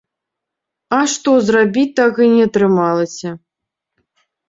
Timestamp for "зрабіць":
1.51-1.85